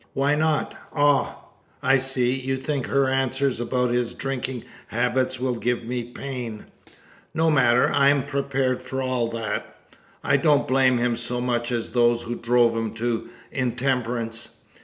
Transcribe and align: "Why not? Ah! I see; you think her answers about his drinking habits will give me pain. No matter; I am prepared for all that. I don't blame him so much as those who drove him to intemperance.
"Why 0.13 0.33
not? 0.33 0.75
Ah! 0.95 1.35
I 1.83 1.97
see; 1.97 2.33
you 2.33 2.57
think 2.57 2.87
her 2.87 3.07
answers 3.07 3.59
about 3.59 3.91
his 3.91 4.15
drinking 4.15 4.63
habits 4.87 5.39
will 5.39 5.53
give 5.53 5.83
me 5.83 6.03
pain. 6.03 6.65
No 7.35 7.51
matter; 7.51 7.87
I 7.91 8.09
am 8.09 8.25
prepared 8.25 8.81
for 8.81 8.99
all 9.03 9.27
that. 9.27 9.75
I 10.23 10.37
don't 10.37 10.67
blame 10.67 10.97
him 10.97 11.15
so 11.17 11.39
much 11.39 11.71
as 11.71 11.91
those 11.91 12.23
who 12.23 12.33
drove 12.33 12.75
him 12.75 12.95
to 12.95 13.29
intemperance. 13.51 14.61